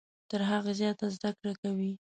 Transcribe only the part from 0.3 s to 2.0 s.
هغه زیاته زده کړه کوي.